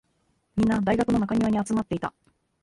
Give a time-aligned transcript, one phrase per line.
[0.57, 2.11] みんな、大学の中庭に集まっていた。